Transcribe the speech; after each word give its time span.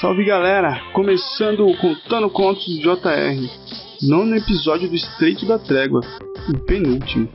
Salve 0.00 0.24
galera! 0.24 0.80
Começando 0.94 1.66
o 1.66 1.76
Contando 1.76 2.30
Contos 2.30 2.64
do 2.64 2.80
JR, 2.80 3.50
nono 4.00 4.34
episódio 4.34 4.88
do 4.88 4.94
Estreito 4.94 5.44
da 5.44 5.58
Trégua, 5.58 6.00
o 6.48 6.58
penúltimo. 6.60 7.28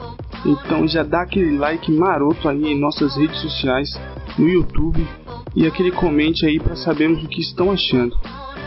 Então 0.44 0.88
já 0.88 1.04
dá 1.04 1.22
aquele 1.22 1.60
like 1.60 1.92
maroto 1.92 2.50
aí 2.50 2.66
em 2.66 2.80
nossas 2.80 3.18
redes 3.18 3.40
sociais, 3.40 3.92
no 4.40 4.50
YouTube 4.50 5.08
e 5.56 5.68
aquele 5.68 5.92
comente 5.92 6.44
aí 6.44 6.60
para 6.60 6.76
sabermos 6.76 7.24
o 7.24 7.28
que 7.28 7.40
estão 7.40 7.72
achando. 7.72 8.18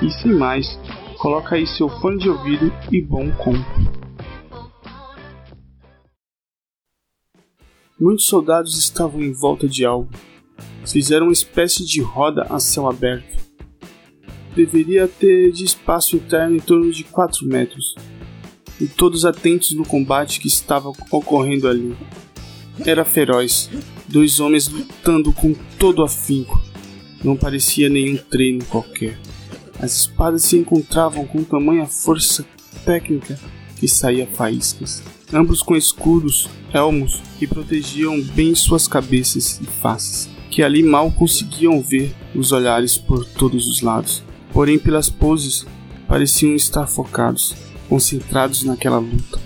E 0.01 0.09
sem 0.13 0.33
mais, 0.33 0.79
coloca 1.19 1.57
aí 1.57 1.67
seu 1.67 1.89
fone 1.89 2.19
de 2.19 2.31
ouvido 2.31 2.73
e 2.93 3.03
bom 3.03 3.29
conto. 3.33 3.67
Muitos 8.01 8.27
soldados 8.27 8.79
estavam 8.79 9.21
em 9.21 9.33
volta 9.33 9.67
de 9.67 9.85
algo. 9.85 10.09
Fizeram 10.87 11.27
uma 11.27 11.33
espécie 11.33 11.85
de 11.85 12.01
roda 12.01 12.47
a 12.49 12.61
céu 12.61 12.89
aberto. 12.89 13.38
Deveria 14.59 15.07
ter 15.07 15.53
de 15.53 15.65
espaço 15.65 16.17
interno 16.17 16.57
em 16.57 16.61
torno 16.61 16.91
de 16.91 17.05
4 17.05 17.47
metros. 17.47 17.95
E 18.81 18.87
todos 18.87 19.25
atentos 19.25 19.71
no 19.73 19.87
combate 19.87 20.41
que 20.41 20.49
estava 20.49 20.93
ocorrendo 21.11 21.69
ali. 21.69 21.97
Era 22.85 23.05
feroz. 23.05 23.71
Dois 24.09 24.41
homens 24.41 24.67
lutando 24.67 25.33
com 25.33 25.55
todo 25.79 26.03
afinco. 26.03 26.61
Não 27.23 27.37
parecia 27.37 27.89
nenhum 27.89 28.17
treino 28.17 28.65
qualquer. 28.65 29.17
As 29.79 30.01
espadas 30.01 30.43
se 30.43 30.57
encontravam 30.57 31.25
com 31.25 31.45
tamanha 31.45 31.87
força 31.87 32.45
técnica 32.85 33.39
que 33.79 33.87
saía 33.87 34.27
faíscas 34.27 35.05
ambos 35.33 35.63
com 35.63 35.77
escudos, 35.77 36.49
elmos 36.73 37.21
que 37.39 37.47
protegiam 37.47 38.21
bem 38.21 38.55
suas 38.55 38.89
cabeças 38.89 39.61
e 39.61 39.67
faces, 39.67 40.29
que 40.51 40.63
ali 40.63 40.83
mal 40.83 41.11
conseguiam 41.11 41.83
ver 41.83 42.15
os 42.35 42.53
olhares 42.53 42.97
por 42.97 43.25
todos 43.25 43.67
os 43.67 43.83
lados. 43.83 44.25
Porém, 44.53 44.79
pelas 44.79 45.09
poses, 45.09 45.67
pareciam 46.07 46.55
estar 46.55 46.87
focados, 46.87 47.55
concentrados 47.89 48.63
naquela 48.63 48.99
luta. 48.99 49.39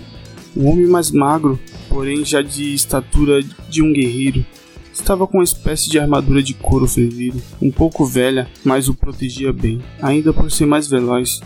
O 0.55 0.65
homem 0.65 0.87
mais 0.87 1.11
magro, 1.11 1.59
porém 1.89 2.23
já 2.23 2.41
de 2.41 2.73
estatura 2.73 3.41
de 3.69 3.81
um 3.81 3.91
guerreiro, 3.91 4.45
estava 4.93 5.25
com 5.25 5.39
uma 5.39 5.43
espécie 5.43 5.89
de 5.89 5.99
armadura 5.99 6.41
de 6.41 6.53
couro 6.53 6.87
fervido, 6.87 7.41
um 7.61 7.71
pouco 7.71 8.05
velha, 8.05 8.47
mas 8.63 8.87
o 8.87 8.93
protegia 8.93 9.51
bem, 9.51 9.81
ainda 10.01 10.31
por 10.31 10.51
ser 10.51 10.65
mais 10.65 10.87
veloz. 10.87 11.41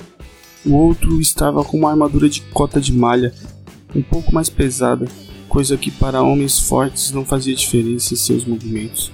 O 0.66 0.74
outro 0.74 1.22
estava 1.22 1.64
com 1.64 1.78
uma 1.78 1.90
armadura 1.90 2.28
de 2.30 2.42
cota 2.42 2.82
de 2.82 2.92
malha 2.92 3.34
um 3.96 4.02
pouco 4.02 4.34
mais 4.34 4.50
pesada, 4.50 5.08
coisa 5.48 5.78
que 5.78 5.90
para 5.90 6.22
homens 6.22 6.60
fortes 6.60 7.12
não 7.12 7.26
fazia 7.26 7.56
diferença 7.56 8.14
em 8.14 8.18
seus 8.18 8.46
movimentos. 8.46 9.12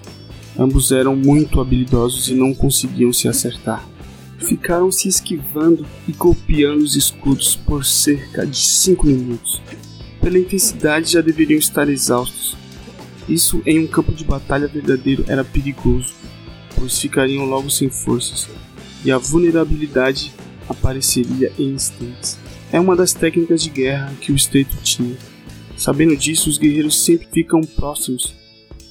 Ambos 0.58 0.92
eram 0.92 1.16
muito 1.16 1.62
habilidosos 1.62 2.30
e 2.30 2.34
não 2.34 2.54
conseguiam 2.54 3.14
se 3.14 3.28
acertar. 3.28 3.88
Ficaram 4.44 4.92
se 4.92 5.08
esquivando 5.08 5.86
e 6.08 6.12
golpeando 6.12 6.84
os 6.84 6.96
escudos 6.96 7.56
por 7.56 7.86
cerca 7.86 8.46
de 8.46 8.58
cinco 8.58 9.08
minutos. 9.08 9.62
Pela 10.22 10.38
intensidade 10.38 11.12
já 11.12 11.22
deveriam 11.22 11.58
estar 11.58 11.90
exaustos. 11.90 12.56
Isso 13.28 13.62
em 13.66 13.80
um 13.80 13.88
campo 13.88 14.14
de 14.14 14.24
batalha 14.24 14.68
verdadeiro 14.68 15.24
era 15.28 15.44
perigoso, 15.44 16.14
pois 16.76 17.00
ficariam 17.00 17.46
logo 17.46 17.70
sem 17.70 17.90
forças, 17.90 18.50
e 19.04 19.12
a 19.12 19.18
vulnerabilidade 19.18 20.34
apareceria 20.68 21.52
em 21.58 21.74
instantes 21.74 22.38
é 22.74 22.80
uma 22.80 22.96
das 22.96 23.14
técnicas 23.14 23.62
de 23.62 23.70
guerra 23.70 24.12
que 24.20 24.32
o 24.32 24.36
estreito 24.36 24.76
tinha. 24.78 25.16
Sabendo 25.78 26.18
disso, 26.18 26.50
os 26.50 26.58
guerreiros 26.58 27.06
sempre 27.06 27.28
ficam 27.32 27.62
próximos, 27.62 28.34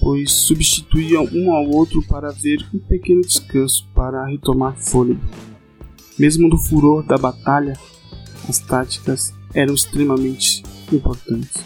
pois 0.02 0.32
substituíam 0.32 1.28
um 1.32 1.52
ao 1.52 1.70
outro 1.70 2.02
para 2.08 2.32
ver 2.32 2.66
um 2.74 2.78
pequeno 2.80 3.22
descanso 3.22 3.86
para 3.94 4.26
retomar 4.26 4.76
fôlego. 4.76 5.20
Mesmo 6.18 6.48
no 6.48 6.58
furor 6.58 7.04
da 7.04 7.16
batalha, 7.16 7.78
as 8.48 8.58
táticas 8.58 9.32
eram 9.54 9.74
extremamente 9.74 10.64
importantes. 10.92 11.64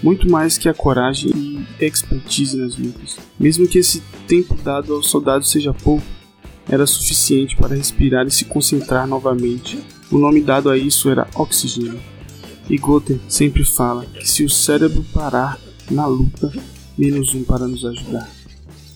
Muito 0.00 0.30
mais 0.30 0.56
que 0.56 0.68
a 0.68 0.74
coragem 0.74 1.32
e 1.34 1.84
expertise 1.84 2.56
nas 2.56 2.76
lutas. 2.76 3.16
Mesmo 3.40 3.66
que 3.66 3.78
esse 3.78 4.00
tempo 4.28 4.54
dado 4.62 4.94
aos 4.94 5.10
soldados 5.10 5.50
seja 5.50 5.74
pouco, 5.74 6.06
era 6.68 6.86
suficiente 6.86 7.56
para 7.56 7.74
respirar 7.74 8.24
e 8.26 8.30
se 8.30 8.44
concentrar 8.44 9.06
novamente 9.06 9.78
o 10.12 10.18
nome 10.18 10.40
dado 10.40 10.70
a 10.70 10.78
isso 10.78 11.10
era 11.10 11.26
oxigênio. 11.34 12.00
E 12.70 12.78
Goethe 12.78 13.20
sempre 13.28 13.64
fala 13.64 14.06
que 14.06 14.28
se 14.28 14.44
o 14.44 14.48
cérebro 14.48 15.04
parar 15.12 15.58
na 15.90 16.06
luta, 16.06 16.52
menos 16.96 17.34
um 17.34 17.44
para 17.44 17.66
nos 17.66 17.84
ajudar. 17.84 18.28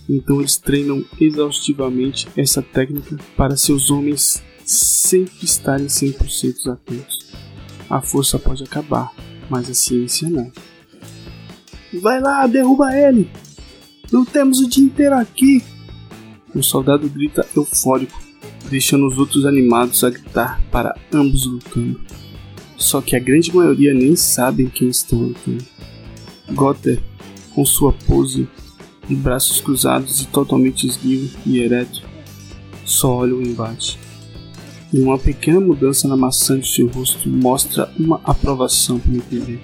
Então 0.08 0.40
eles 0.40 0.56
treinam 0.56 1.04
exaustivamente 1.20 2.26
essa 2.36 2.62
técnica 2.62 3.16
para 3.36 3.56
seus 3.56 3.90
homens 3.90 4.42
sempre 4.64 5.44
estarem 5.44 5.86
100% 5.86 6.72
atentos. 6.72 7.28
A 7.88 8.00
força 8.00 8.38
pode 8.38 8.62
acabar, 8.62 9.12
mas 9.48 9.68
a 9.68 9.74
ciência 9.74 10.28
não. 10.28 10.50
Vai 12.00 12.20
lá, 12.20 12.46
derruba 12.46 12.94
ele! 12.94 13.30
Não 14.12 14.24
temos 14.24 14.60
o 14.60 14.68
dia 14.68 14.84
inteiro 14.84 15.14
aqui! 15.14 15.62
O 16.54 16.62
soldado 16.62 17.08
grita 17.08 17.46
eufórico 17.54 18.18
deixando 18.70 19.06
os 19.06 19.18
outros 19.18 19.46
animados 19.46 20.02
a 20.04 20.10
gritar 20.10 20.62
para 20.70 20.94
ambos 21.12 21.46
lutando. 21.46 22.00
Só 22.76 23.00
que 23.00 23.16
a 23.16 23.18
grande 23.18 23.54
maioria 23.54 23.92
nem 23.92 24.14
sabem 24.14 24.68
quem 24.68 24.88
estão 24.88 25.18
lutando. 25.18 25.64
Gotter, 26.52 27.02
com 27.58 27.64
sua 27.64 27.92
pose 27.92 28.46
de 29.08 29.16
braços 29.16 29.60
cruzados 29.60 30.20
e 30.20 30.28
totalmente 30.28 30.86
esguio 30.86 31.28
e 31.44 31.58
ereto, 31.58 32.04
só 32.84 33.16
olha 33.16 33.34
o 33.34 33.42
embate. 33.42 33.98
E 34.92 35.00
uma 35.00 35.18
pequena 35.18 35.58
mudança 35.58 36.06
na 36.06 36.16
maçã 36.16 36.56
de 36.56 36.68
seu 36.68 36.86
rosto 36.86 37.28
mostra 37.28 37.92
uma 37.98 38.20
aprovação 38.22 39.00
para 39.00 39.12
entender. 39.12 39.60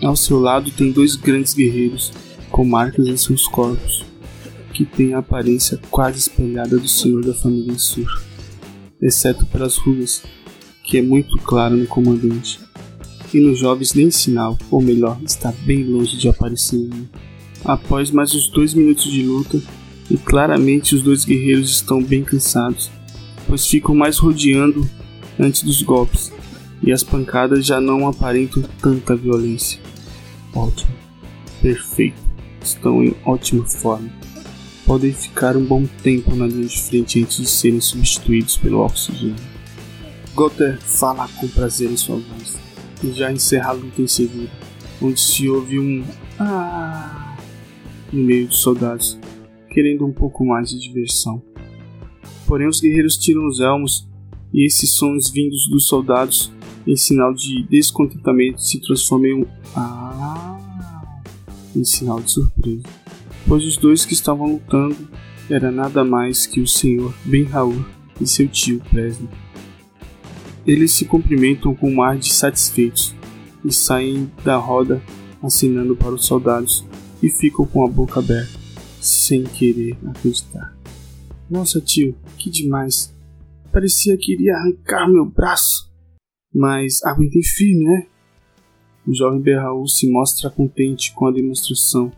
Ao 0.00 0.14
seu 0.14 0.38
lado 0.38 0.70
tem 0.70 0.92
dois 0.92 1.16
grandes 1.16 1.54
guerreiros 1.54 2.12
com 2.52 2.64
marcas 2.64 3.08
em 3.08 3.16
seus 3.16 3.48
corpos, 3.48 4.04
que 4.72 4.84
tem 4.84 5.12
a 5.12 5.18
aparência 5.18 5.80
quase 5.90 6.20
espelhada 6.20 6.78
do 6.78 6.86
senhor 6.86 7.24
da 7.24 7.34
família 7.34 7.76
Sur, 7.80 8.22
exceto 9.02 9.44
pelas 9.46 9.76
rugas, 9.76 10.22
que 10.84 10.98
é 10.98 11.02
muito 11.02 11.36
claro 11.38 11.76
no 11.76 11.86
comandante, 11.88 12.60
e 13.36 13.40
nos 13.40 13.58
jovens 13.58 13.92
nem 13.92 14.10
sinal, 14.10 14.58
ou 14.70 14.80
melhor, 14.80 15.18
está 15.22 15.52
bem 15.64 15.84
longe 15.84 16.16
de 16.16 16.26
aparecer. 16.26 16.88
Após 17.62 18.10
mais 18.10 18.34
uns 18.34 18.48
dois 18.48 18.72
minutos 18.72 19.10
de 19.12 19.22
luta, 19.22 19.60
e 20.10 20.16
claramente 20.16 20.94
os 20.94 21.02
dois 21.02 21.24
guerreiros 21.24 21.70
estão 21.70 22.02
bem 22.02 22.24
cansados, 22.24 22.90
pois 23.46 23.66
ficam 23.66 23.94
mais 23.94 24.18
rodeando 24.18 24.88
antes 25.38 25.62
dos 25.62 25.82
golpes, 25.82 26.32
e 26.82 26.92
as 26.92 27.02
pancadas 27.02 27.66
já 27.66 27.78
não 27.78 28.08
aparentam 28.08 28.62
tanta 28.80 29.14
violência. 29.14 29.78
Ótimo, 30.54 30.94
perfeito, 31.60 32.16
estão 32.62 33.04
em 33.04 33.14
ótima 33.24 33.66
forma 33.66 34.10
podem 34.86 35.12
ficar 35.12 35.56
um 35.56 35.64
bom 35.64 35.84
tempo 36.00 36.32
na 36.36 36.46
linha 36.46 36.68
de 36.68 36.80
frente 36.80 37.20
antes 37.20 37.38
de 37.38 37.48
serem 37.48 37.80
substituídos 37.80 38.56
pelo 38.56 38.78
oxigênio. 38.84 39.34
Gotter 40.32 40.80
fala 40.80 41.28
com 41.40 41.48
prazer 41.48 41.90
em 41.90 41.96
sua 41.96 42.18
voz 42.18 42.65
e 43.02 43.12
já 43.12 43.32
encerra 43.32 43.70
a 43.70 43.72
luta 43.72 44.00
em 44.00 44.06
seguida, 44.06 44.50
onde 45.00 45.20
se 45.20 45.48
ouve 45.48 45.78
um 45.78 46.04
ah 46.38 47.36
no 48.12 48.22
meio 48.22 48.46
dos 48.46 48.58
soldados, 48.58 49.18
querendo 49.70 50.06
um 50.06 50.12
pouco 50.12 50.44
mais 50.44 50.70
de 50.70 50.78
diversão. 50.78 51.42
Porém, 52.46 52.68
os 52.68 52.80
guerreiros 52.80 53.16
tiram 53.16 53.46
os 53.48 53.60
elmos 53.60 54.08
e 54.54 54.64
esses 54.64 54.94
sons 54.94 55.30
vindos 55.30 55.68
dos 55.68 55.86
soldados, 55.86 56.52
em 56.86 56.96
sinal 56.96 57.34
de 57.34 57.66
descontentamento, 57.68 58.62
se 58.62 58.80
transformam 58.80 59.26
em 59.26 59.42
um 59.42 59.46
ah 59.74 61.22
em 61.74 61.84
sinal 61.84 62.20
de 62.20 62.30
surpresa 62.30 62.84
pois 63.46 63.64
os 63.64 63.76
dois 63.76 64.04
que 64.04 64.12
estavam 64.12 64.52
lutando 64.54 64.96
era 65.48 65.70
nada 65.70 66.04
mais 66.04 66.46
que 66.46 66.60
o 66.60 66.66
senhor 66.66 67.14
Ben 67.24 67.44
Raul 67.44 67.84
e 68.20 68.26
seu 68.26 68.48
tio 68.48 68.80
Presley. 68.90 69.28
Eles 70.66 70.92
se 70.92 71.04
cumprimentam 71.04 71.74
com 71.74 71.90
um 71.90 72.02
ar 72.02 72.18
de 72.18 72.32
satisfeitos 72.32 73.14
e 73.64 73.72
saem 73.72 74.30
da 74.44 74.56
roda 74.56 75.00
assinando 75.42 75.94
para 75.94 76.14
os 76.14 76.26
soldados 76.26 76.84
e 77.22 77.30
ficam 77.30 77.64
com 77.66 77.84
a 77.84 77.88
boca 77.88 78.20
aberta, 78.20 78.58
sem 79.00 79.44
querer 79.44 79.96
acreditar. 80.06 80.76
Nossa, 81.48 81.80
tio, 81.80 82.16
que 82.36 82.50
demais! 82.50 83.14
Parecia 83.72 84.16
que 84.16 84.32
iria 84.32 84.54
arrancar 84.54 85.08
meu 85.08 85.24
braço. 85.24 85.88
Mas 86.52 87.02
aguentem 87.04 87.42
firme, 87.42 87.84
né? 87.84 88.06
O 89.06 89.14
jovem 89.14 89.40
Berraul 89.40 89.86
se 89.86 90.10
mostra 90.10 90.50
contente 90.50 91.12
com 91.14 91.26
a 91.26 91.30
demonstração 91.32 92.10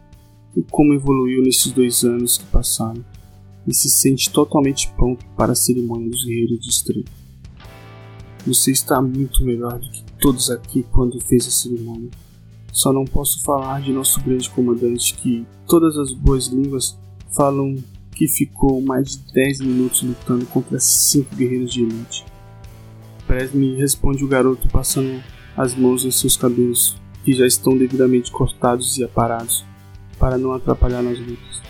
e 0.56 0.62
como 0.62 0.94
evoluiu 0.94 1.42
nesses 1.42 1.70
dois 1.70 2.02
anos 2.02 2.38
que 2.38 2.46
passaram, 2.46 3.04
e 3.66 3.74
se 3.74 3.90
sente 3.90 4.32
totalmente 4.32 4.90
pronto 4.92 5.26
para 5.36 5.52
a 5.52 5.56
cerimônia 5.56 6.08
dos 6.08 6.24
guerreiros 6.24 6.60
de 6.60 6.70
estreito. 6.70 7.12
Você 8.48 8.70
está 8.70 9.02
muito 9.02 9.44
melhor 9.44 9.78
do 9.78 9.90
que 9.90 10.02
todos 10.18 10.48
aqui 10.48 10.82
quando 10.90 11.20
fez 11.20 11.46
a 11.46 11.50
cerimônia. 11.50 12.08
Só 12.72 12.94
não 12.94 13.04
posso 13.04 13.42
falar 13.42 13.82
de 13.82 13.92
nosso 13.92 14.22
grande 14.22 14.48
comandante 14.48 15.12
que 15.12 15.46
todas 15.66 15.98
as 15.98 16.14
boas 16.14 16.46
línguas 16.46 16.98
falam 17.36 17.76
que 18.10 18.26
ficou 18.26 18.80
mais 18.80 19.18
de 19.18 19.32
10 19.34 19.60
minutos 19.60 20.00
lutando 20.00 20.46
contra 20.46 20.80
cinco 20.80 21.36
guerreiros 21.36 21.74
de 21.74 21.82
elite. 21.82 22.24
Presme 23.26 23.76
responde 23.76 24.24
o 24.24 24.28
garoto 24.28 24.66
passando 24.68 25.22
as 25.54 25.74
mãos 25.74 26.06
em 26.06 26.10
seus 26.10 26.34
cabelos, 26.34 26.96
que 27.24 27.34
já 27.34 27.46
estão 27.46 27.76
devidamente 27.76 28.32
cortados 28.32 28.96
e 28.96 29.04
aparados, 29.04 29.62
para 30.18 30.38
não 30.38 30.54
atrapalhar 30.54 31.02
nas 31.02 31.18
lutas. 31.18 31.60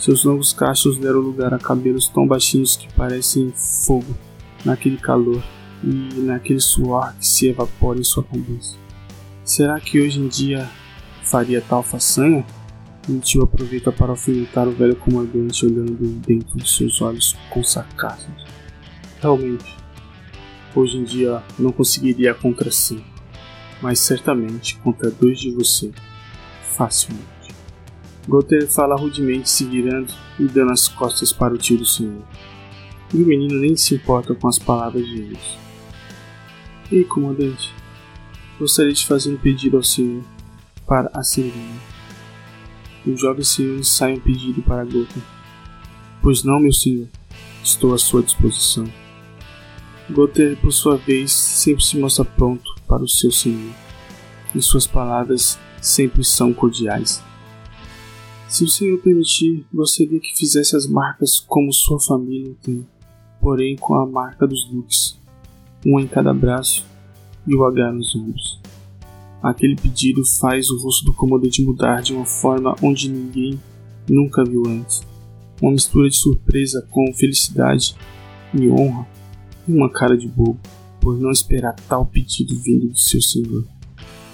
Seus 0.00 0.24
longos 0.24 0.52
cachos 0.52 0.98
deram 0.98 1.20
lugar 1.20 1.54
a 1.54 1.60
cabelos 1.60 2.08
tão 2.08 2.26
baixinhos 2.26 2.74
que 2.74 2.92
parecem 2.94 3.52
fogo 3.54 4.16
naquele 4.64 4.96
calor 4.96 5.40
e 5.82 6.20
naquele 6.20 6.60
suor 6.60 7.14
que 7.14 7.26
se 7.26 7.48
evapora 7.48 7.98
em 7.98 8.04
sua 8.04 8.24
cabeça. 8.24 8.76
Será 9.44 9.80
que 9.80 10.00
hoje 10.00 10.20
em 10.20 10.28
dia 10.28 10.68
faria 11.22 11.60
tal 11.60 11.82
façanha? 11.82 12.44
O 13.08 13.18
tio 13.20 13.42
aproveita 13.42 13.90
para 13.90 14.10
alfinetar 14.10 14.68
o 14.68 14.72
velho 14.72 14.94
comandante 14.96 15.64
olhando 15.64 15.96
dentro 16.26 16.58
de 16.58 16.70
seus 16.70 17.00
olhos 17.00 17.34
com 17.48 17.64
sarcasmo. 17.64 18.34
Realmente, 19.20 19.74
hoje 20.74 20.98
em 20.98 21.04
dia 21.04 21.42
não 21.58 21.72
conseguiria 21.72 22.34
contra 22.34 22.70
cinco, 22.70 23.08
mas 23.80 23.98
certamente 23.98 24.76
contra 24.80 25.10
dois 25.10 25.40
de 25.40 25.50
você, 25.50 25.90
facilmente. 26.76 27.26
Gotter 28.28 28.68
fala 28.68 28.94
rudemente 28.94 29.48
se 29.48 29.64
virando 29.64 30.12
e 30.38 30.44
dando 30.44 30.72
as 30.72 30.86
costas 30.86 31.32
para 31.32 31.54
o 31.54 31.58
tio 31.58 31.78
do 31.78 31.86
senhor. 31.86 32.22
E 33.14 33.22
o 33.22 33.26
menino 33.26 33.58
nem 33.58 33.74
se 33.74 33.94
importa 33.94 34.34
com 34.34 34.46
as 34.46 34.58
palavras 34.58 35.06
de 35.06 35.22
eles. 35.22 35.67
Ei, 36.90 37.04
comandante, 37.04 37.74
gostaria 38.58 38.94
de 38.94 39.04
fazer 39.04 39.30
um 39.30 39.36
pedido 39.36 39.76
ao 39.76 39.82
senhor 39.82 40.24
para 40.86 41.10
a 41.12 41.22
cerimônia. 41.22 41.82
O 43.06 43.14
jovem 43.14 43.44
senhor 43.44 43.78
ensaia 43.78 44.16
um 44.16 44.20
pedido 44.20 44.62
para 44.62 44.86
Gotham. 44.86 45.22
Pois 46.22 46.42
não, 46.42 46.58
meu 46.58 46.72
senhor, 46.72 47.06
estou 47.62 47.92
à 47.92 47.98
sua 47.98 48.22
disposição. 48.22 48.90
Gotter, 50.08 50.56
por 50.62 50.72
sua 50.72 50.96
vez, 50.96 51.30
sempre 51.30 51.84
se 51.84 51.98
mostra 51.98 52.24
pronto 52.24 52.74
para 52.86 53.02
o 53.02 53.08
seu 53.08 53.30
senhor, 53.30 53.74
e 54.54 54.62
suas 54.62 54.86
palavras 54.86 55.58
sempre 55.82 56.24
são 56.24 56.54
cordiais. 56.54 57.22
Se 58.48 58.64
o 58.64 58.68
senhor 58.68 58.98
permitir, 59.00 59.66
gostaria 59.74 60.18
que 60.18 60.34
fizesse 60.34 60.74
as 60.74 60.86
marcas 60.86 61.38
como 61.38 61.70
sua 61.70 62.00
família 62.00 62.56
tem, 62.62 62.88
porém 63.42 63.76
com 63.76 63.94
a 63.94 64.06
marca 64.06 64.46
dos 64.46 64.64
duques, 64.64 65.18
um 65.84 65.98
em 66.00 66.06
cada 66.06 66.32
braço 66.32 66.86
e 67.46 67.54
o 67.54 67.64
H 67.64 67.92
nos 67.92 68.14
ombros. 68.14 68.60
Aquele 69.42 69.76
pedido 69.76 70.24
faz 70.24 70.68
o 70.70 70.82
rosto 70.82 71.04
do 71.04 71.12
comandante 71.12 71.62
mudar 71.62 72.02
de 72.02 72.12
uma 72.12 72.24
forma 72.24 72.74
onde 72.82 73.08
ninguém 73.08 73.58
nunca 74.08 74.44
viu 74.44 74.62
antes. 74.66 75.06
Uma 75.62 75.72
mistura 75.72 76.08
de 76.08 76.16
surpresa 76.16 76.86
com 76.90 77.12
felicidade 77.14 77.94
e 78.52 78.68
honra 78.68 79.06
e 79.66 79.72
uma 79.72 79.88
cara 79.88 80.16
de 80.16 80.26
bobo 80.26 80.58
por 81.00 81.18
não 81.18 81.30
esperar 81.30 81.74
tal 81.88 82.04
pedido 82.04 82.56
vindo 82.56 82.88
de 82.88 83.00
seu 83.00 83.20
senhor. 83.20 83.64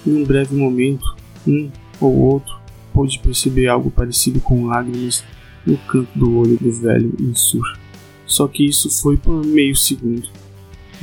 Em 0.06 0.23
um 0.23 0.25
breve 0.25 0.55
momento, 0.55 1.17
um 1.46 1.70
ou 2.00 2.19
outro 2.19 2.55
pôde 2.93 3.19
perceber 3.19 3.69
algo 3.69 3.91
parecido 3.91 4.41
com 4.41 4.67
lágrimas 4.67 5.25
no 5.67 5.76
canto 5.79 6.19
do 6.19 6.37
olho 6.38 6.56
do 6.58 6.73
velho 6.73 7.14
Insur. 7.20 7.79
Só 8.26 8.49
que 8.49 8.67
isso 8.67 8.88
foi 9.02 9.17
por 9.17 9.44
meio 9.44 9.76
segundo 9.76 10.29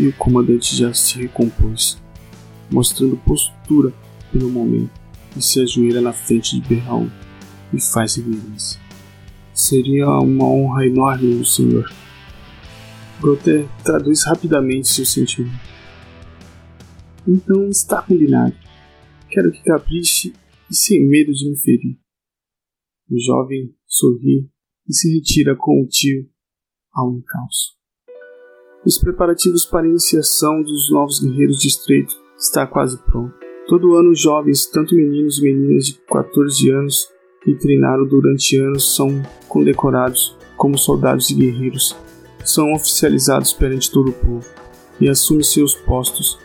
e 0.02 0.08
o 0.08 0.14
comandante 0.14 0.76
já 0.76 0.94
se 0.94 1.20
recompôs 1.20 2.02
mostrando 2.72 3.18
postura 3.18 3.94
pelo 4.32 4.50
momento, 4.50 4.92
e 5.36 5.42
se 5.42 5.60
ajoelha 5.60 6.02
na 6.02 6.14
frente 6.14 6.60
de 6.60 6.68
Berraul 6.68 7.10
e 7.74 7.82
faz 7.82 8.16
reverência. 8.16 8.80
Seria 9.54 10.08
uma 10.20 10.46
honra 10.46 10.86
enorme, 10.86 11.36
meu 11.36 11.46
senhor. 11.46 11.92
Groter 13.20 13.68
traduz 13.84 14.26
rapidamente 14.26 14.88
seu 14.88 15.06
sentimento. 15.06 15.70
Então 17.28 17.70
está 17.70 18.02
combinado. 18.02 18.56
Quero 19.30 19.52
que 19.52 19.62
capriche 19.64 20.34
e 20.70 20.76
sem 20.76 21.06
medo 21.06 21.32
de 21.32 21.50
me 21.50 21.58
ferir. 21.58 22.00
O 23.10 23.20
jovem 23.20 23.76
sorri 23.86 24.50
e 24.88 24.94
se 24.94 25.14
retira 25.14 25.56
com 25.56 25.84
o 25.84 25.88
tio 25.88 26.30
ao 26.94 27.14
encalço. 27.14 27.81
Os 28.84 28.98
preparativos 28.98 29.64
para 29.64 29.86
a 29.86 29.90
iniciação 29.90 30.64
dos 30.64 30.90
novos 30.90 31.20
guerreiros 31.20 31.60
de 31.60 31.68
estreito 31.68 32.16
está 32.36 32.66
quase 32.66 32.98
pronto. 32.98 33.32
Todo 33.68 33.96
ano, 33.96 34.16
jovens, 34.16 34.66
tanto 34.66 34.96
meninos 34.96 35.38
e 35.38 35.44
meninas 35.44 35.86
de 35.86 35.94
14 36.12 36.72
anos 36.72 37.08
que 37.44 37.54
treinaram 37.54 38.08
durante 38.08 38.58
anos, 38.58 38.96
são 38.96 39.22
condecorados 39.48 40.36
como 40.58 40.80
soldados 40.80 41.30
e 41.30 41.36
guerreiros. 41.36 41.96
São 42.44 42.74
oficializados 42.74 43.54
perante 43.54 43.92
todo 43.92 44.10
o 44.10 44.14
povo 44.14 44.50
e 45.00 45.08
assumem 45.08 45.44
seus 45.44 45.76
postos. 45.76 46.40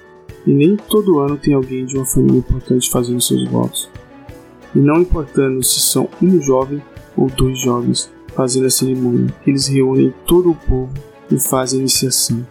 E 0.46 0.52
nem 0.52 0.76
todo 0.76 1.20
ano 1.20 1.38
tem 1.38 1.54
alguém 1.54 1.86
de 1.86 1.96
uma 1.96 2.04
família 2.04 2.38
importante 2.40 2.90
fazendo 2.90 3.20
seus 3.20 3.48
votos. 3.48 3.88
E 4.74 4.78
não 4.78 5.00
importando 5.00 5.62
se 5.62 5.80
são 5.80 6.06
um 6.20 6.38
jovem 6.42 6.82
ou 7.16 7.30
dois 7.30 7.58
jovens 7.58 8.12
fazendo 8.34 8.66
a 8.66 8.70
cerimônia, 8.70 9.34
eles 9.46 9.66
reúnem 9.66 10.12
todo 10.26 10.50
o 10.50 10.54
povo 10.54 10.92
e 11.30 11.38
fazem 11.38 11.78
a 11.78 11.80
iniciação. 11.80 12.46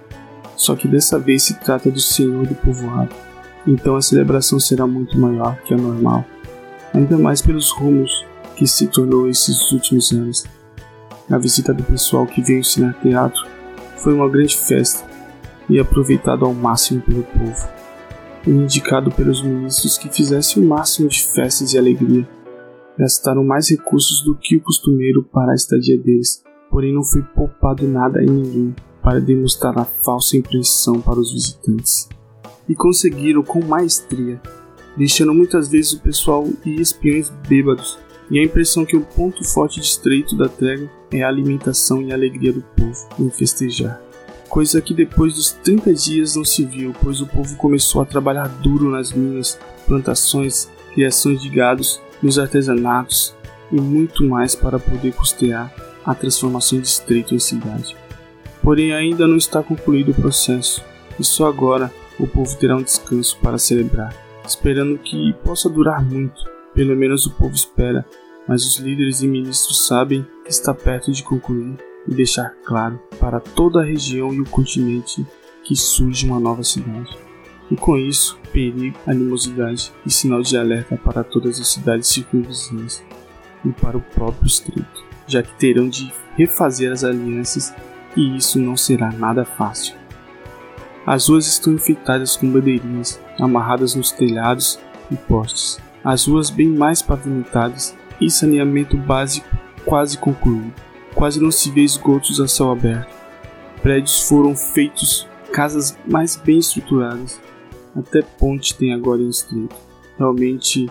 Só 0.56 0.76
que 0.76 0.88
dessa 0.88 1.20
vez 1.20 1.44
se 1.44 1.56
trata 1.56 1.92
do 1.92 2.00
Senhor 2.00 2.46
do 2.48 2.56
povoado 2.56 3.14
então 3.68 3.96
a 3.96 4.02
celebração 4.02 4.60
será 4.60 4.86
muito 4.86 5.18
maior 5.18 5.58
que 5.64 5.74
a 5.74 5.78
normal, 5.78 6.24
ainda 6.94 7.18
mais 7.18 7.42
pelos 7.42 7.72
rumos 7.72 8.26
que 8.56 8.68
se 8.68 8.88
tornou 8.88 9.28
esses 9.28 9.72
últimos 9.72 10.12
anos. 10.12 10.46
A 11.30 11.38
visita 11.38 11.74
do 11.74 11.84
pessoal 11.84 12.28
que 12.28 12.42
veio 12.42 12.60
ensinar 12.60 12.94
teatro 13.02 13.44
foi 13.98 14.14
uma 14.14 14.30
grande 14.30 14.56
festa 14.56 15.04
e 15.68 15.80
aproveitado 15.80 16.46
ao 16.46 16.54
máximo 16.54 17.02
pelo 17.02 17.24
povo, 17.24 17.68
e 18.46 18.52
indicado 18.52 19.12
pelos 19.12 19.42
ministros 19.42 19.98
que 19.98 20.14
fizessem 20.14 20.64
o 20.64 20.68
máximo 20.68 21.10
de 21.10 21.24
festas 21.24 21.74
e 21.74 21.78
alegria. 21.80 22.28
Gastaram 22.98 23.44
mais 23.44 23.70
recursos 23.70 24.24
do 24.24 24.36
que 24.36 24.58
o 24.58 24.62
costumeiro 24.62 25.24
para 25.24 25.54
a 25.54 25.56
estadia 25.56 25.98
deles, 25.98 26.44
porém 26.70 26.94
não 26.94 27.04
foi 27.04 27.22
poupado 27.22 27.88
nada 27.88 28.24
em 28.24 28.30
ninguém 28.30 28.76
para 29.02 29.22
demonstrar 29.22 29.78
a 29.78 29.86
falsa 29.86 30.36
impressão 30.36 31.00
para 31.00 31.20
os 31.20 31.32
visitantes. 31.32 32.10
E 32.68 32.74
conseguiram 32.74 33.44
com 33.44 33.64
maestria, 33.64 34.42
deixando 34.98 35.34
muitas 35.34 35.68
vezes 35.68 35.94
o 35.94 36.02
pessoal 36.02 36.48
e 36.66 36.82
espiões 36.82 37.32
bêbados, 37.48 38.00
e 38.32 38.40
a 38.40 38.44
impressão 38.44 38.84
que 38.84 38.98
o 38.98 39.06
ponto 39.06 39.44
forte 39.44 39.80
de 39.80 39.86
estreito 39.86 40.36
da 40.36 40.50
trégua 40.50 40.90
é 41.12 41.22
a 41.22 41.28
alimentação 41.28 42.02
e 42.02 42.12
a 42.12 42.16
alegria 42.16 42.52
do 42.52 42.62
povo 42.62 43.08
em 43.20 43.30
festejar. 43.30 44.02
Coisa 44.50 44.82
que 44.82 44.94
depois 44.94 45.36
dos 45.36 45.52
30 45.52 45.94
dias 45.94 46.36
não 46.36 46.44
se 46.44 46.66
viu, 46.66 46.94
pois 47.04 47.22
o 47.22 47.28
povo 47.28 47.56
começou 47.58 48.02
a 48.02 48.06
trabalhar 48.06 48.48
duro 48.48 48.90
nas 48.90 49.12
minas, 49.12 49.60
plantações, 49.86 50.68
criações 50.94 51.42
de 51.42 51.50
gados, 51.50 52.02
nos 52.24 52.40
artesanatos 52.40 53.36
e 53.72 53.80
muito 53.80 54.24
mais 54.24 54.56
para 54.56 54.80
poder 54.80 55.14
custear 55.14 55.72
a 56.06 56.14
transformação 56.14 56.80
de 56.80 56.88
estreito 56.88 57.34
em 57.34 57.40
cidade. 57.40 57.96
Porém, 58.62 58.94
ainda 58.94 59.28
não 59.28 59.38
está 59.38 59.62
concluído 59.62 60.12
o 60.12 60.16
processo, 60.16 60.84
e 61.20 61.24
só 61.24 61.48
agora 61.48 61.92
o 62.20 62.28
povo 62.28 62.56
terá 62.58 62.76
um 62.76 62.84
descanso 62.84 63.38
para 63.42 63.58
celebrar, 63.58 64.16
esperando 64.46 64.98
que 64.98 65.34
possa 65.44 65.70
durar 65.70 66.04
muito. 66.04 66.44
Pelo 66.74 66.96
menos 66.96 67.26
o 67.26 67.32
povo 67.32 67.56
espera, 67.56 68.06
mas 68.48 68.66
os 68.66 68.78
líderes 68.78 69.22
e 69.22 69.28
ministros 69.28 69.88
sabem 69.88 70.26
que 70.44 70.52
está 70.52 70.74
perto 70.74 71.12
de 71.12 71.24
concluir 71.24 71.78
e 72.08 72.14
deixar 72.14 72.54
claro 72.66 73.00
para 73.20 73.40
toda 73.40 73.82
a 73.82 73.86
região 73.86 74.34
e 74.34 74.42
o 74.42 74.50
continente 74.50 75.26
que 75.64 75.76
surge 75.76 76.28
uma 76.28 76.40
nova 76.40 76.64
cidade. 76.64 77.18
E 77.72 77.76
com 77.76 77.98
isso, 77.98 78.38
perigo, 78.52 78.98
animosidade 79.08 79.92
e 80.06 80.12
sinal 80.12 80.42
de 80.42 80.56
alerta 80.56 80.96
para 80.98 81.24
todas 81.24 81.60
as 81.60 81.68
cidades 81.68 82.10
circunvizinhas 82.10 83.04
e 83.64 83.70
para 83.72 83.98
o 83.98 84.02
próprio 84.02 84.46
estreito, 84.46 85.04
já 85.28 85.42
que 85.42 85.54
terão 85.56 85.90
de 85.90 86.14
refazer 86.38 86.92
as 86.92 87.04
alianças 87.04 87.74
e 88.16 88.38
isso 88.38 88.60
não 88.60 88.78
será 88.78 89.12
nada 89.12 89.44
fácil. 89.44 89.96
As 91.06 91.28
ruas 91.30 91.48
estão 91.48 91.74
enfeitadas 91.74 92.36
com 92.36 92.50
bandeirinhas 92.50 93.20
amarradas 93.40 93.94
nos 93.94 94.12
telhados 94.12 94.80
e 95.12 95.16
postes. 95.16 95.80
As 96.04 96.26
ruas 96.26 96.50
bem 96.50 96.70
mais 96.70 97.02
pavimentadas 97.02 97.96
e 98.20 98.30
saneamento 98.30 98.98
básico 98.98 99.48
quase 99.86 100.18
concluído. 100.18 100.74
Quase 101.14 101.42
não 101.42 101.52
se 101.52 101.70
vê 101.70 101.82
esgotos 101.82 102.42
a 102.42 102.48
céu 102.48 102.72
aberto. 102.72 103.14
Prédios 103.82 104.28
foram 104.28 104.56
feitos 104.56 105.28
casas 105.54 105.98
mais 106.08 106.36
bem 106.36 106.58
estruturadas. 106.58 107.40
Até 107.96 108.22
ponte 108.22 108.76
tem 108.76 108.94
agora 108.94 109.22
em 109.22 109.30
estreito. 109.30 109.76
Realmente 110.18 110.90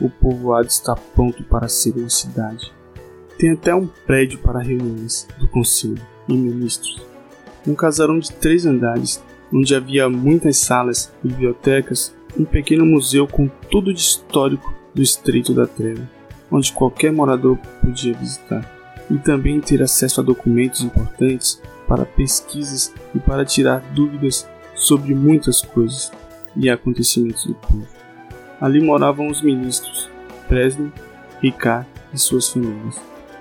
o 0.00 0.10
povoado 0.10 0.68
está 0.68 0.94
pronto 0.94 1.42
para 1.44 1.68
ser 1.68 1.94
uma 1.96 2.10
cidade. 2.10 2.72
Tem 3.38 3.50
até 3.50 3.74
um 3.74 3.86
prédio 3.86 4.38
para 4.38 4.62
reuniões 4.62 5.26
do 5.38 5.48
conselho 5.48 6.00
e 6.28 6.34
ministros. 6.34 7.02
Um 7.66 7.74
casarão 7.74 8.18
de 8.18 8.30
três 8.32 8.64
andares 8.66 9.22
onde 9.52 9.74
havia 9.74 10.08
muitas 10.08 10.56
salas, 10.58 11.12
bibliotecas, 11.22 12.14
um 12.36 12.44
pequeno 12.44 12.84
museu 12.84 13.26
com 13.26 13.48
tudo 13.70 13.94
de 13.94 14.00
histórico 14.00 14.74
do 14.94 15.02
Estreito 15.02 15.54
da 15.54 15.66
Treva, 15.66 16.08
onde 16.50 16.72
qualquer 16.72 17.12
morador 17.12 17.56
podia 17.80 18.14
visitar. 18.14 18.72
e 19.10 19.18
também 19.18 19.60
ter 19.60 19.82
acesso 19.82 20.22
a 20.22 20.24
documentos 20.24 20.80
importantes 20.80 21.60
para 21.86 22.06
pesquisas 22.06 22.90
e 23.14 23.18
para 23.18 23.44
tirar 23.44 23.80
dúvidas 23.94 24.48
sobre 24.74 25.14
muitas 25.14 25.60
coisas 25.60 26.10
e 26.56 26.70
acontecimentos 26.70 27.44
do 27.44 27.54
povo. 27.54 27.86
Ali 28.58 28.80
moravam 28.80 29.28
os 29.28 29.42
ministros, 29.42 30.08
Presley, 30.48 30.90
Ricard 31.42 31.86
e 32.14 32.18
suas 32.18 32.48
famílias, 32.48 32.98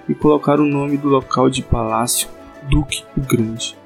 e 0.07 0.13
colocaram 0.13 0.63
o 0.63 0.67
nome 0.67 0.97
do 0.97 1.09
local 1.09 1.49
de 1.49 1.61
palácio 1.61 2.27
Duque 2.69 3.03
o 3.17 3.21
Grande. 3.21 3.77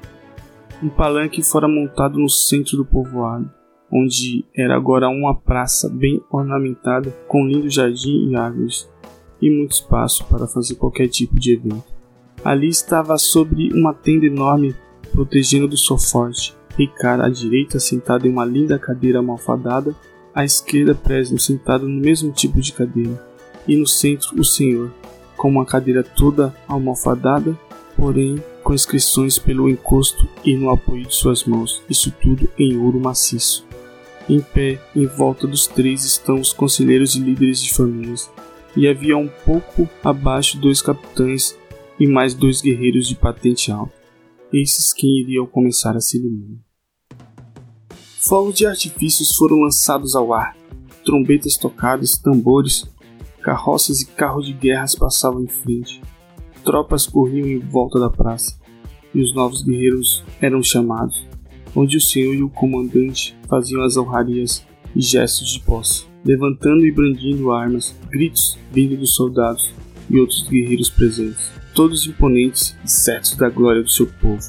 Um 0.82 0.88
palanque 0.88 1.42
fora 1.42 1.66
montado 1.66 2.18
no 2.18 2.28
centro 2.28 2.76
do 2.76 2.84
povoado, 2.84 3.50
onde 3.90 4.44
era 4.54 4.76
agora 4.76 5.08
uma 5.08 5.34
praça 5.34 5.88
bem 5.88 6.22
ornamentada 6.30 7.10
com 7.26 7.46
lindo 7.46 7.70
jardim 7.70 8.30
e 8.30 8.36
árvores, 8.36 8.88
e 9.40 9.50
muito 9.50 9.72
espaço 9.72 10.24
para 10.26 10.46
fazer 10.46 10.74
qualquer 10.74 11.08
tipo 11.08 11.38
de 11.38 11.54
evento. 11.54 11.84
Ali 12.44 12.68
estava 12.68 13.16
sobre 13.18 13.72
uma 13.72 13.92
tenda 13.94 14.26
enorme 14.26 14.74
protegendo 15.12 15.66
do 15.66 15.76
sol 15.76 15.98
forte, 15.98 16.56
Ricard 16.76 17.22
à 17.22 17.28
direita 17.28 17.80
sentado 17.80 18.26
em 18.26 18.30
uma 18.30 18.44
linda 18.44 18.78
cadeira 18.78 19.20
malfadada, 19.20 19.94
à 20.32 20.44
esquerda 20.44 20.94
Presno 20.94 21.38
sentado 21.38 21.88
no 21.88 22.00
mesmo 22.00 22.30
tipo 22.30 22.60
de 22.60 22.72
cadeira, 22.72 23.20
e 23.66 23.76
no 23.76 23.86
centro 23.86 24.38
o 24.38 24.44
senhor, 24.44 24.92
com 25.38 25.48
uma 25.48 25.64
cadeira 25.64 26.02
toda 26.02 26.54
almofadada, 26.66 27.58
porém 27.96 28.42
com 28.62 28.74
inscrições 28.74 29.38
pelo 29.38 29.70
encosto 29.70 30.28
e 30.44 30.54
no 30.54 30.68
apoio 30.68 31.06
de 31.06 31.14
suas 31.14 31.44
mãos, 31.44 31.82
isso 31.88 32.12
tudo 32.20 32.50
em 32.58 32.76
ouro 32.76 33.00
maciço. 33.00 33.66
Em 34.28 34.40
pé, 34.40 34.78
em 34.94 35.06
volta 35.06 35.46
dos 35.46 35.66
três 35.66 36.04
estão 36.04 36.38
os 36.38 36.52
conselheiros 36.52 37.16
e 37.16 37.20
líderes 37.20 37.62
de 37.62 37.72
famílias, 37.72 38.30
e 38.76 38.86
havia 38.86 39.16
um 39.16 39.28
pouco 39.28 39.88
abaixo 40.04 40.58
dois 40.58 40.82
capitães 40.82 41.56
e 41.98 42.06
mais 42.06 42.34
dois 42.34 42.60
guerreiros 42.60 43.08
de 43.08 43.14
patente 43.14 43.72
alta. 43.72 43.94
Esses 44.52 44.92
quem 44.92 45.20
iriam 45.20 45.46
começar 45.46 45.96
a 45.96 46.00
cerimônia. 46.00 46.58
Fogos 48.20 48.54
de 48.54 48.66
artifícios 48.66 49.34
foram 49.34 49.60
lançados 49.60 50.14
ao 50.14 50.34
ar, 50.34 50.56
trombetas 51.04 51.54
tocadas, 51.54 52.18
tambores, 52.18 52.86
carroças 53.48 54.02
e 54.02 54.06
carros 54.08 54.44
de 54.44 54.52
guerras 54.52 54.94
passavam 54.94 55.42
em 55.42 55.46
frente. 55.46 56.02
Tropas 56.62 57.06
corriam 57.06 57.48
em 57.48 57.58
volta 57.58 57.98
da 57.98 58.10
praça, 58.10 58.60
e 59.14 59.22
os 59.22 59.34
novos 59.34 59.62
guerreiros 59.62 60.22
eram 60.38 60.62
chamados 60.62 61.26
onde 61.74 61.96
o 61.96 62.00
senhor 62.00 62.34
e 62.34 62.42
o 62.42 62.50
comandante 62.50 63.34
faziam 63.48 63.82
as 63.82 63.96
honrarias 63.96 64.66
e 64.94 65.00
gestos 65.00 65.50
de 65.50 65.60
posse, 65.60 66.04
levantando 66.22 66.84
e 66.84 66.92
brandindo 66.92 67.50
armas, 67.50 67.96
gritos 68.10 68.58
vindo 68.70 68.98
dos 68.98 69.14
soldados 69.14 69.72
e 70.10 70.18
outros 70.18 70.46
guerreiros 70.46 70.90
presentes, 70.90 71.50
todos 71.74 72.06
imponentes 72.06 72.76
e 72.84 72.90
certos 72.90 73.34
da 73.34 73.48
glória 73.48 73.82
do 73.82 73.90
seu 73.90 74.06
povo, 74.20 74.42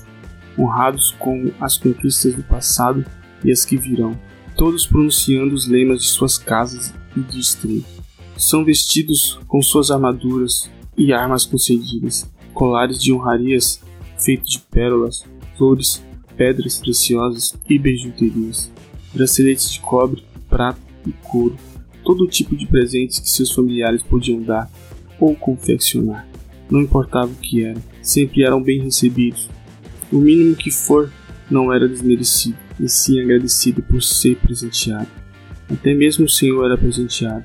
honrados 0.58 1.12
com 1.12 1.52
as 1.62 1.78
conquistas 1.78 2.36
do 2.36 2.44
passado 2.44 3.06
e 3.46 3.52
as 3.52 3.64
que 3.64 3.78
virão, 3.78 4.20
todos 4.58 4.86
pronunciando 4.86 5.56
os 5.56 5.68
lemas 5.70 6.02
de 6.02 6.08
suas 6.10 6.38
casas 6.38 6.94
e 7.16 7.22
distritos. 7.22 7.99
São 8.40 8.64
vestidos 8.64 9.38
com 9.50 9.62
suas 9.62 9.92
armaduras 9.92 10.72
e 10.98 11.12
armas 11.12 11.46
concedidas, 11.46 12.26
colares 12.54 13.04
de 13.04 13.12
honrarias 13.12 13.82
feitos 14.18 14.52
de 14.52 14.60
pérolas, 14.60 15.26
flores 15.58 16.02
pedras 16.38 16.80
preciosas 16.80 17.54
e 17.70 17.78
bijuterias, 17.78 18.72
braceletes 19.14 19.70
de 19.70 19.82
cobre, 19.82 20.24
prata 20.48 20.80
e 21.06 21.12
couro, 21.12 21.58
todo 22.02 22.30
tipo 22.30 22.56
de 22.56 22.66
presentes 22.66 23.20
que 23.20 23.30
seus 23.30 23.52
familiares 23.52 24.02
podiam 24.04 24.42
dar 24.42 24.72
ou 25.20 25.36
confeccionar. 25.36 26.26
Não 26.72 26.80
importava 26.80 27.30
o 27.30 27.36
que 27.36 27.66
era, 27.66 27.84
sempre 28.02 28.44
eram 28.44 28.64
bem 28.64 28.82
recebidos. 28.82 29.50
O 30.10 30.18
mínimo 30.18 30.56
que 30.56 30.72
for 30.72 31.12
não 31.52 31.74
era 31.74 31.90
desmerecido, 31.90 32.58
e 32.80 32.88
sim 32.88 33.20
agradecido 33.20 33.82
por 33.84 34.02
ser 34.02 34.38
presenteado. 34.38 35.10
Até 35.70 35.94
mesmo 35.94 36.24
o 36.24 36.30
Senhor 36.30 36.64
era 36.64 36.78
presenteado, 36.78 37.44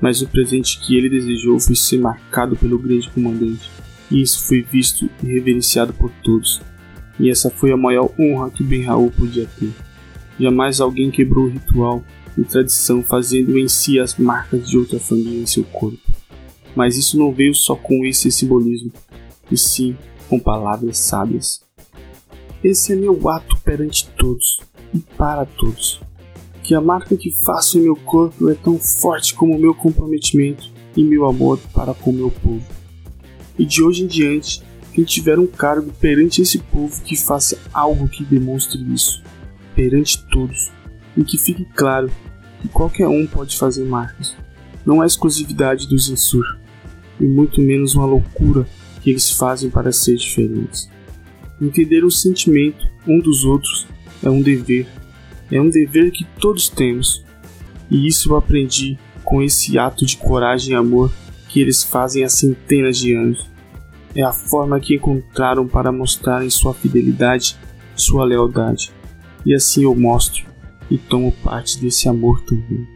mas 0.00 0.22
o 0.22 0.28
presente 0.28 0.80
que 0.80 0.96
ele 0.96 1.08
desejou 1.08 1.60
foi 1.60 1.76
ser 1.76 1.98
marcado 1.98 2.56
pelo 2.56 2.78
grande 2.78 3.08
comandante, 3.10 3.70
e 4.10 4.22
isso 4.22 4.44
foi 4.44 4.62
visto 4.62 5.08
e 5.22 5.26
reverenciado 5.26 5.92
por 5.92 6.10
todos, 6.22 6.60
e 7.18 7.30
essa 7.30 7.50
foi 7.50 7.70
a 7.70 7.76
maior 7.76 8.10
honra 8.18 8.50
que 8.50 8.64
Ben 8.64 8.82
Raul 8.82 9.10
podia 9.10 9.46
ter. 9.58 9.70
Jamais 10.38 10.80
alguém 10.80 11.10
quebrou 11.10 11.44
o 11.44 11.50
ritual 11.50 12.02
e 12.36 12.42
tradição 12.42 13.02
fazendo 13.02 13.58
em 13.58 13.68
si 13.68 14.00
as 14.00 14.16
marcas 14.16 14.68
de 14.68 14.78
outra 14.78 14.98
família 14.98 15.42
em 15.42 15.46
seu 15.46 15.64
corpo. 15.64 16.00
Mas 16.74 16.96
isso 16.96 17.18
não 17.18 17.32
veio 17.32 17.54
só 17.54 17.74
com 17.76 18.04
esse 18.06 18.30
simbolismo, 18.30 18.90
e 19.50 19.56
sim 19.56 19.96
com 20.28 20.38
palavras 20.38 20.98
sábias. 20.98 21.60
Esse 22.62 22.92
é 22.92 22.96
meu 22.96 23.28
ato 23.28 23.58
perante 23.62 24.08
todos 24.16 24.60
e 24.94 24.98
para 24.98 25.44
todos. 25.44 26.00
Que 26.70 26.74
a 26.76 26.80
marca 26.80 27.16
que 27.16 27.32
faço 27.32 27.80
em 27.80 27.82
meu 27.82 27.96
corpo 27.96 28.48
é 28.48 28.54
tão 28.54 28.78
forte 28.78 29.34
como 29.34 29.56
o 29.56 29.60
meu 29.60 29.74
comprometimento 29.74 30.70
e 30.96 31.02
meu 31.02 31.26
amor 31.26 31.58
para 31.74 31.92
com 31.92 32.12
meu 32.12 32.30
povo. 32.30 32.64
E 33.58 33.66
de 33.66 33.82
hoje 33.82 34.04
em 34.04 34.06
diante, 34.06 34.62
quem 34.94 35.02
tiver 35.02 35.36
um 35.40 35.48
cargo 35.48 35.92
perante 35.94 36.40
esse 36.40 36.60
povo 36.60 37.02
que 37.02 37.16
faça 37.16 37.58
algo 37.74 38.06
que 38.06 38.22
demonstre 38.22 38.80
isso, 38.94 39.20
perante 39.74 40.24
todos, 40.28 40.70
e 41.16 41.24
que 41.24 41.36
fique 41.36 41.64
claro 41.74 42.08
que 42.62 42.68
qualquer 42.68 43.08
um 43.08 43.26
pode 43.26 43.58
fazer 43.58 43.84
marcas. 43.84 44.36
Não 44.86 45.02
é 45.02 45.06
exclusividade 45.06 45.88
dos 45.88 46.08
Insur, 46.08 46.56
e 47.18 47.24
muito 47.24 47.60
menos 47.60 47.96
uma 47.96 48.06
loucura 48.06 48.64
que 49.02 49.10
eles 49.10 49.28
fazem 49.28 49.70
para 49.70 49.90
ser 49.90 50.14
diferentes. 50.14 50.88
Entender 51.60 52.04
o 52.04 52.12
sentimento 52.12 52.86
um 53.08 53.18
dos 53.18 53.44
outros 53.44 53.88
é 54.22 54.30
um 54.30 54.40
dever, 54.40 54.86
é 55.50 55.60
um 55.60 55.68
dever 55.68 56.10
que 56.10 56.24
todos 56.40 56.68
temos, 56.68 57.24
e 57.90 58.06
isso 58.06 58.32
eu 58.32 58.36
aprendi 58.36 58.98
com 59.24 59.42
esse 59.42 59.78
ato 59.78 60.06
de 60.06 60.16
coragem 60.16 60.72
e 60.72 60.76
amor 60.76 61.12
que 61.48 61.60
eles 61.60 61.82
fazem 61.82 62.24
há 62.24 62.28
centenas 62.28 62.98
de 62.98 63.14
anos 63.14 63.50
é 64.14 64.22
a 64.22 64.32
forma 64.32 64.80
que 64.80 64.96
encontraram 64.96 65.66
para 65.66 65.92
mostrarem 65.92 66.50
sua 66.50 66.74
fidelidade, 66.74 67.56
sua 67.94 68.24
lealdade. 68.24 68.92
E 69.44 69.54
assim 69.54 69.84
eu 69.84 69.94
mostro 69.94 70.44
e 70.90 70.98
tomo 70.98 71.32
parte 71.44 71.78
desse 71.80 72.08
amor 72.08 72.42
também. 72.42 72.86